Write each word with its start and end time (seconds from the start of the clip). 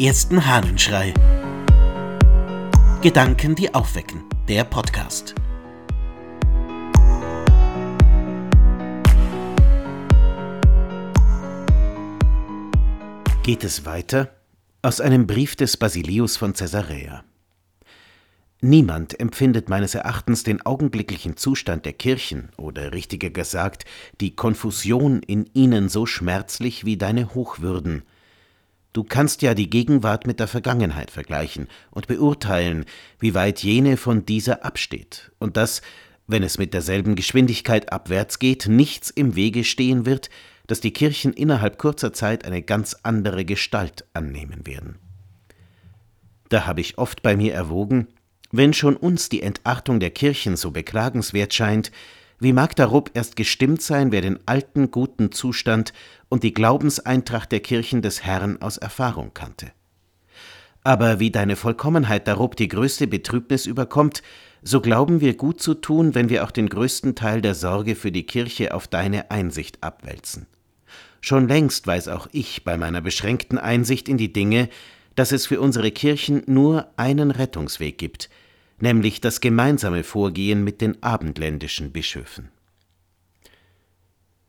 ersten 0.00 0.46
Hahnenschrei. 0.46 1.12
Gedanken, 3.02 3.54
die 3.54 3.74
aufwecken. 3.74 4.24
Der 4.48 4.64
Podcast. 4.64 5.34
Geht 13.42 13.62
es 13.62 13.84
weiter? 13.84 14.34
Aus 14.80 15.02
einem 15.02 15.26
Brief 15.26 15.54
des 15.54 15.76
Basilius 15.76 16.38
von 16.38 16.54
Caesarea. 16.54 17.22
Niemand 18.62 19.20
empfindet 19.20 19.68
meines 19.68 19.94
Erachtens 19.94 20.44
den 20.44 20.64
augenblicklichen 20.64 21.36
Zustand 21.36 21.84
der 21.84 21.92
Kirchen 21.92 22.48
oder 22.56 22.94
richtiger 22.94 23.28
gesagt 23.28 23.84
die 24.22 24.34
Konfusion 24.34 25.22
in 25.22 25.50
ihnen 25.52 25.90
so 25.90 26.06
schmerzlich 26.06 26.86
wie 26.86 26.96
deine 26.96 27.34
Hochwürden. 27.34 28.02
Du 28.92 29.04
kannst 29.04 29.42
ja 29.42 29.54
die 29.54 29.70
Gegenwart 29.70 30.26
mit 30.26 30.40
der 30.40 30.48
Vergangenheit 30.48 31.10
vergleichen 31.10 31.68
und 31.92 32.08
beurteilen, 32.08 32.84
wie 33.20 33.34
weit 33.34 33.62
jene 33.62 33.96
von 33.96 34.26
dieser 34.26 34.64
absteht, 34.64 35.30
und 35.38 35.56
dass, 35.56 35.80
wenn 36.26 36.42
es 36.42 36.58
mit 36.58 36.74
derselben 36.74 37.14
Geschwindigkeit 37.14 37.92
abwärts 37.92 38.40
geht, 38.40 38.66
nichts 38.66 39.10
im 39.10 39.36
Wege 39.36 39.62
stehen 39.62 40.06
wird, 40.06 40.28
dass 40.66 40.80
die 40.80 40.92
Kirchen 40.92 41.32
innerhalb 41.32 41.78
kurzer 41.78 42.12
Zeit 42.12 42.44
eine 42.44 42.62
ganz 42.62 42.96
andere 43.02 43.44
Gestalt 43.44 44.04
annehmen 44.12 44.66
werden. 44.66 44.98
Da 46.48 46.66
habe 46.66 46.80
ich 46.80 46.98
oft 46.98 47.22
bei 47.22 47.36
mir 47.36 47.54
erwogen, 47.54 48.08
wenn 48.50 48.72
schon 48.72 48.96
uns 48.96 49.28
die 49.28 49.42
Entachtung 49.42 50.00
der 50.00 50.10
Kirchen 50.10 50.56
so 50.56 50.72
beklagenswert 50.72 51.54
scheint, 51.54 51.92
wie 52.40 52.54
mag 52.54 52.74
darob 52.74 53.10
erst 53.14 53.36
gestimmt 53.36 53.82
sein, 53.82 54.12
wer 54.12 54.22
den 54.22 54.40
alten 54.46 54.90
guten 54.90 55.30
Zustand 55.30 55.92
und 56.28 56.42
die 56.42 56.54
Glaubenseintracht 56.54 57.52
der 57.52 57.60
Kirchen 57.60 58.00
des 58.00 58.24
Herrn 58.24 58.60
aus 58.62 58.78
Erfahrung 58.78 59.32
kannte? 59.34 59.70
Aber 60.82 61.20
wie 61.20 61.30
deine 61.30 61.56
Vollkommenheit 61.56 62.26
darob 62.26 62.56
die 62.56 62.68
größte 62.68 63.06
Betrübnis 63.06 63.66
überkommt, 63.66 64.22
so 64.62 64.80
glauben 64.80 65.20
wir 65.20 65.36
gut 65.36 65.60
zu 65.60 65.74
tun, 65.74 66.14
wenn 66.14 66.30
wir 66.30 66.44
auch 66.44 66.50
den 66.50 66.68
größten 66.68 67.14
Teil 67.14 67.42
der 67.42 67.54
Sorge 67.54 67.94
für 67.94 68.10
die 68.10 68.24
Kirche 68.24 68.74
auf 68.74 68.88
deine 68.88 69.30
Einsicht 69.30 69.82
abwälzen. 69.82 70.46
Schon 71.20 71.48
längst 71.48 71.86
weiß 71.86 72.08
auch 72.08 72.28
ich 72.32 72.64
bei 72.64 72.78
meiner 72.78 73.02
beschränkten 73.02 73.58
Einsicht 73.58 74.08
in 74.08 74.16
die 74.16 74.32
Dinge, 74.32 74.70
dass 75.14 75.32
es 75.32 75.46
für 75.46 75.60
unsere 75.60 75.90
Kirchen 75.90 76.42
nur 76.46 76.86
einen 76.96 77.30
Rettungsweg 77.30 77.98
gibt, 77.98 78.30
nämlich 78.82 79.20
das 79.20 79.40
gemeinsame 79.40 80.04
Vorgehen 80.04 80.64
mit 80.64 80.80
den 80.80 81.02
abendländischen 81.02 81.92
Bischöfen. 81.92 82.50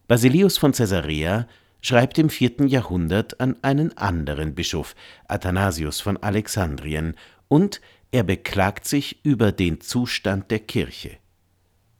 Basilius 0.07 0.57
von 0.57 0.73
Caesarea 0.73 1.47
schreibt 1.81 2.19
im 2.19 2.29
vierten 2.29 2.67
Jahrhundert 2.67 3.39
an 3.39 3.57
einen 3.61 3.97
anderen 3.97 4.55
Bischof, 4.55 4.95
Athanasius 5.27 5.99
von 6.01 6.17
Alexandrien, 6.17 7.15
und 7.47 7.81
er 8.11 8.23
beklagt 8.23 8.85
sich 8.85 9.25
über 9.25 9.51
den 9.51 9.81
Zustand 9.81 10.51
der 10.51 10.59
Kirche. 10.59 11.17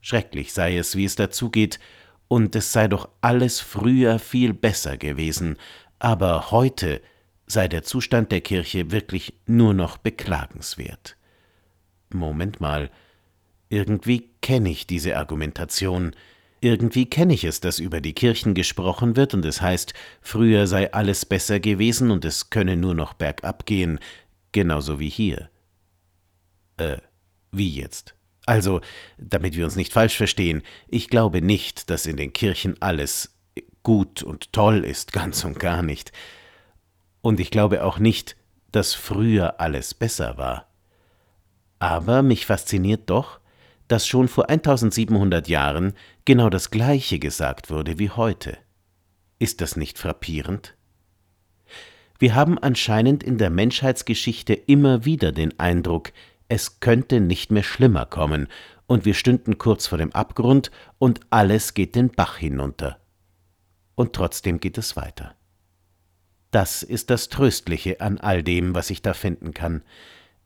Schrecklich 0.00 0.52
sei 0.52 0.76
es, 0.76 0.96
wie 0.96 1.04
es 1.04 1.16
dazugeht, 1.16 1.80
und 2.28 2.56
es 2.56 2.72
sei 2.72 2.88
doch 2.88 3.08
alles 3.20 3.60
früher 3.60 4.18
viel 4.18 4.54
besser 4.54 4.96
gewesen, 4.96 5.56
aber 5.98 6.50
heute 6.50 7.00
sei 7.46 7.68
der 7.68 7.82
Zustand 7.82 8.32
der 8.32 8.40
Kirche 8.40 8.90
wirklich 8.90 9.34
nur 9.46 9.74
noch 9.74 9.98
beklagenswert. 9.98 11.16
Moment 12.18 12.60
mal, 12.60 12.90
irgendwie 13.68 14.30
kenne 14.40 14.70
ich 14.70 14.86
diese 14.86 15.16
Argumentation, 15.16 16.14
irgendwie 16.60 17.06
kenne 17.06 17.34
ich 17.34 17.44
es, 17.44 17.60
dass 17.60 17.78
über 17.78 18.00
die 18.00 18.12
Kirchen 18.12 18.54
gesprochen 18.54 19.16
wird 19.16 19.34
und 19.34 19.44
es 19.44 19.60
heißt, 19.60 19.94
früher 20.20 20.66
sei 20.66 20.92
alles 20.92 21.26
besser 21.26 21.58
gewesen 21.58 22.10
und 22.10 22.24
es 22.24 22.50
könne 22.50 22.76
nur 22.76 22.94
noch 22.94 23.14
bergab 23.14 23.66
gehen, 23.66 23.98
genauso 24.52 25.00
wie 25.00 25.08
hier. 25.08 25.50
Äh, 26.76 26.98
wie 27.50 27.70
jetzt? 27.70 28.14
Also, 28.46 28.80
damit 29.18 29.56
wir 29.56 29.64
uns 29.64 29.76
nicht 29.76 29.92
falsch 29.92 30.16
verstehen, 30.16 30.62
ich 30.88 31.08
glaube 31.08 31.42
nicht, 31.42 31.90
dass 31.90 32.06
in 32.06 32.16
den 32.16 32.32
Kirchen 32.32 32.80
alles 32.80 33.34
gut 33.82 34.22
und 34.22 34.52
toll 34.52 34.84
ist, 34.84 35.12
ganz 35.12 35.44
und 35.44 35.58
gar 35.58 35.82
nicht. 35.82 36.12
Und 37.20 37.40
ich 37.40 37.50
glaube 37.50 37.84
auch 37.84 37.98
nicht, 37.98 38.36
dass 38.70 38.94
früher 38.94 39.60
alles 39.60 39.94
besser 39.94 40.38
war. 40.38 40.71
Aber 41.82 42.22
mich 42.22 42.46
fasziniert 42.46 43.10
doch, 43.10 43.40
dass 43.88 44.06
schon 44.06 44.28
vor 44.28 44.48
1700 44.48 45.48
Jahren 45.48 45.94
genau 46.24 46.48
das 46.48 46.70
Gleiche 46.70 47.18
gesagt 47.18 47.70
wurde 47.70 47.98
wie 47.98 48.10
heute. 48.10 48.56
Ist 49.40 49.60
das 49.60 49.74
nicht 49.74 49.98
frappierend? 49.98 50.76
Wir 52.20 52.36
haben 52.36 52.56
anscheinend 52.56 53.24
in 53.24 53.36
der 53.36 53.50
Menschheitsgeschichte 53.50 54.54
immer 54.54 55.04
wieder 55.04 55.32
den 55.32 55.58
Eindruck, 55.58 56.12
es 56.46 56.78
könnte 56.78 57.18
nicht 57.18 57.50
mehr 57.50 57.64
schlimmer 57.64 58.06
kommen, 58.06 58.46
und 58.86 59.04
wir 59.04 59.14
stünden 59.14 59.58
kurz 59.58 59.88
vor 59.88 59.98
dem 59.98 60.12
Abgrund 60.12 60.70
und 61.00 61.18
alles 61.30 61.74
geht 61.74 61.96
den 61.96 62.10
Bach 62.10 62.36
hinunter. 62.36 63.00
Und 63.96 64.12
trotzdem 64.12 64.60
geht 64.60 64.78
es 64.78 64.94
weiter. 64.94 65.34
Das 66.52 66.84
ist 66.84 67.10
das 67.10 67.28
Tröstliche 67.28 68.00
an 68.00 68.18
all 68.18 68.44
dem, 68.44 68.72
was 68.76 68.88
ich 68.90 69.02
da 69.02 69.14
finden 69.14 69.52
kann. 69.52 69.82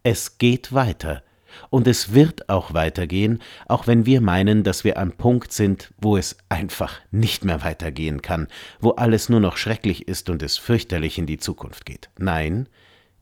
Es 0.03 0.39
geht 0.39 0.73
weiter, 0.73 1.25
und 1.71 1.87
es 1.87 2.13
wird 2.15 2.49
auch 2.49 2.75
weitergehen, 2.75 3.41
auch 3.67 3.87
wenn 3.87 4.07
wir 4.07 4.21
meinen, 4.21 4.65
dass 4.65 4.85
wir 4.85 4.99
am 4.99 5.13
Punkt 5.13 5.53
sind, 5.53 5.93
wo 5.99 6.17
es 6.17 6.37
einfach 6.49 7.01
nicht 7.11 7.45
mehr 7.45 7.63
weitergehen 7.65 8.23
kann, 8.23 8.49
wo 8.81 8.91
alles 8.91 9.29
nur 9.29 9.41
noch 9.41 9.57
schrecklich 9.57 10.09
ist 10.09 10.31
und 10.31 10.43
es 10.43 10.57
fürchterlich 10.59 11.19
in 11.19 11.27
die 11.27 11.39
Zukunft 11.39 11.87
geht. 11.87 12.11
Nein, 12.19 12.69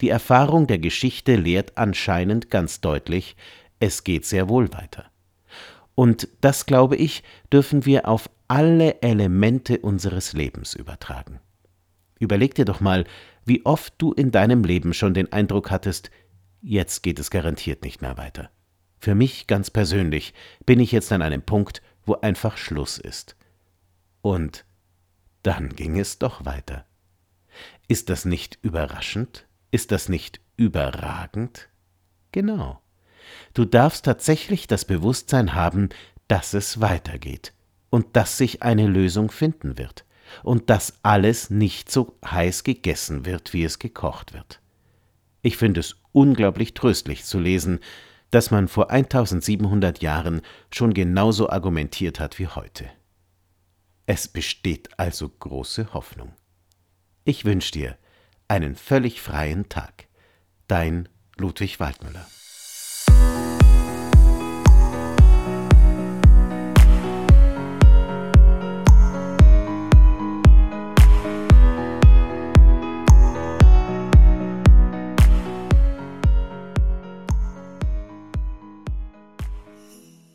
die 0.01 0.09
Erfahrung 0.09 0.67
der 0.67 0.79
Geschichte 0.79 1.37
lehrt 1.37 1.79
anscheinend 1.79 2.51
ganz 2.51 2.81
deutlich, 2.81 3.37
es 3.81 4.05
geht 4.05 4.25
sehr 4.25 4.49
wohl 4.49 4.73
weiter. 4.73 5.05
Und 5.95 6.29
das, 6.41 6.67
glaube 6.67 6.97
ich, 6.97 7.23
dürfen 7.53 7.87
wir 7.87 8.09
auf 8.09 8.29
alle 8.49 9.01
Elemente 9.03 9.79
unseres 9.79 10.33
Lebens 10.33 10.75
übertragen. 10.75 11.41
Überleg 12.19 12.55
dir 12.55 12.65
doch 12.65 12.81
mal, 12.81 13.05
wie 13.45 13.65
oft 13.65 13.95
du 13.99 14.13
in 14.13 14.31
deinem 14.31 14.65
Leben 14.65 14.95
schon 14.95 15.15
den 15.15 15.33
Eindruck 15.33 15.71
hattest, 15.71 16.11
jetzt 16.65 17.03
geht 17.03 17.19
es 17.19 17.31
garantiert 17.31 17.83
nicht 17.83 18.03
mehr 18.03 18.17
weiter. 18.17 18.51
Für 18.99 19.15
mich 19.15 19.47
ganz 19.47 19.71
persönlich 19.71 20.33
bin 20.65 20.81
ich 20.81 20.91
jetzt 20.91 21.13
an 21.13 21.23
einem 21.23 21.43
Punkt, 21.43 21.83
wo 22.07 22.15
einfach 22.15 22.57
Schluss 22.57 22.99
ist. 22.99 23.37
Und 24.23 24.65
dann 25.43 25.69
ging 25.77 25.99
es 25.99 26.19
doch 26.19 26.45
weiter. 26.47 26.87
Ist 27.87 28.09
das 28.09 28.25
nicht 28.25 28.59
überraschend? 28.63 29.47
Ist 29.71 29.93
das 29.93 30.09
nicht 30.09 30.41
überragend? 30.57 31.69
Genau. 32.33 32.81
Du 33.53 33.65
darfst 33.65 34.07
tatsächlich 34.07 34.67
das 34.67 34.87
Bewusstsein 34.87 35.55
haben, 35.55 35.91
dass 36.29 36.55
es 36.55 36.81
weitergeht 36.81 37.53
und 37.91 38.17
dass 38.17 38.39
sich 38.39 38.63
eine 38.63 38.87
Lösung 38.87 39.31
finden 39.31 39.77
wird 39.77 40.07
und 40.43 40.71
dass 40.71 40.99
alles 41.03 41.51
nicht 41.51 41.91
so 41.91 42.19
heiß 42.25 42.65
gegessen 42.65 43.27
wird, 43.27 43.53
wie 43.53 43.65
es 43.65 43.79
gekocht 43.79 44.33
wird. 44.33 44.61
Ich 45.43 45.59
finde 45.59 45.81
es 45.81 45.97
unglaublich 46.15 46.73
tröstlich 46.73 47.25
zu 47.25 47.39
lesen, 47.39 47.81
dass 48.31 48.51
man 48.51 48.69
vor 48.69 48.91
1700 48.91 50.01
Jahren 50.01 50.41
schon 50.71 50.95
genauso 50.95 51.51
argumentiert 51.51 52.19
hat 52.21 52.39
wie 52.39 52.49
heute. 52.49 52.87
Es 54.07 54.29
besteht 54.29 54.99
also 54.99 55.29
große 55.29 55.93
Hoffnung. 55.93 56.33
Ich 57.25 57.45
wünsche 57.45 57.73
dir 57.73 57.99
einen 58.49 58.75
völlig 58.75 59.21
freien 59.21 59.69
Tag. 59.69 60.09
Dein 60.69 61.09
Ludwig 61.37 61.81
Waldmüller. 61.81 62.27